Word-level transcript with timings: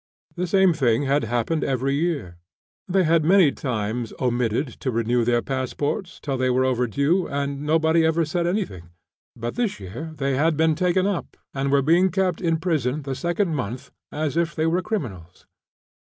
The 0.35 0.47
same 0.47 0.73
thing 0.73 1.03
had 1.03 1.25
happened 1.25 1.63
every 1.63 1.93
year; 1.93 2.39
they 2.87 3.03
had 3.03 3.23
many 3.23 3.51
times 3.51 4.13
omitted 4.19 4.69
to 4.81 4.89
renew 4.89 5.23
their 5.23 5.43
passports 5.43 6.19
till 6.19 6.37
they 6.37 6.49
were 6.49 6.65
overdue, 6.65 7.27
and 7.27 7.61
nobody 7.61 8.01
had 8.01 8.07
ever 8.07 8.25
said 8.25 8.47
anything; 8.47 8.89
but 9.35 9.53
this 9.53 9.79
year 9.79 10.11
they 10.17 10.33
had 10.35 10.57
been 10.57 10.73
taken 10.73 11.05
up 11.05 11.37
and 11.53 11.71
were 11.71 11.83
being 11.83 12.09
kept 12.09 12.41
in 12.41 12.57
prison 12.57 13.03
the 13.03 13.13
second 13.13 13.53
month, 13.53 13.91
as 14.11 14.35
if 14.35 14.55
they 14.55 14.65
were 14.65 14.81
criminals. 14.81 15.45